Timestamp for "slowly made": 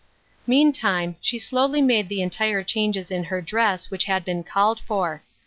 1.37-2.09